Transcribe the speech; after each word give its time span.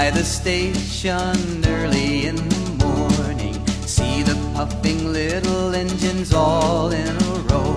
by 0.00 0.10
the 0.10 0.24
station 0.24 1.62
early 1.66 2.24
in 2.26 2.36
the 2.36 2.84
morning. 2.86 3.54
See 3.96 4.22
the 4.22 4.34
puffing 4.54 5.12
little 5.12 5.74
engines 5.74 6.32
all 6.32 6.90
in 6.90 7.14
a 7.30 7.34
row. 7.50 7.72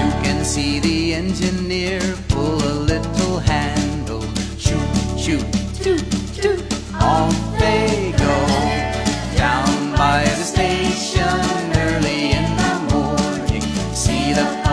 You 0.00 0.10
can 0.24 0.42
see 0.42 0.80
the 0.80 1.12
engineer 1.12 2.00
pull 2.30 2.58
a 2.72 2.76
little 2.92 3.40
handle. 3.40 4.24
Shoot, 4.56 4.90
shoot, 5.18 5.46
toot, 5.82 6.04
toot. 6.34 6.62
Off 6.94 7.36
they 7.58 8.14
go. 8.24 8.36
Down 9.36 9.96
by 9.96 10.22
the 10.38 10.46
station 10.54 11.40
early 11.84 12.22
in 12.38 12.48
the 12.62 12.74
morning. 12.94 13.64
See 14.04 14.32
the 14.32 14.67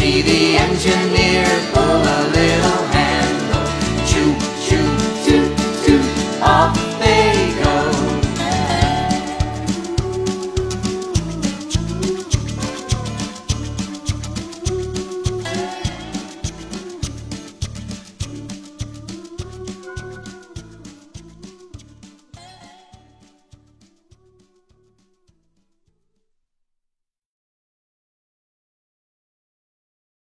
see 0.00 0.22
the 0.22 0.56
engineer 0.56 1.44
pull 1.74 2.02
a 2.16 2.20
little. 2.32 2.59